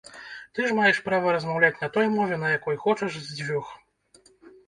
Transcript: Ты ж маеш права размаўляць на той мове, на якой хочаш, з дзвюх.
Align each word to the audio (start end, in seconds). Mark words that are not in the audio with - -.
Ты 0.53 0.59
ж 0.69 0.69
маеш 0.77 1.01
права 1.09 1.33
размаўляць 1.35 1.81
на 1.83 1.89
той 1.97 2.09
мове, 2.15 2.35
на 2.43 2.49
якой 2.57 2.79
хочаш, 2.85 3.11
з 3.27 3.37
дзвюх. 3.41 3.67